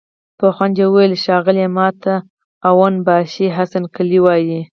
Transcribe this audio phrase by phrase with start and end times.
[0.39, 1.69] په خوند يې وويل: ښاغليه!
[1.77, 2.15] ماته
[2.69, 4.61] اون باشي حسن قلي وايه!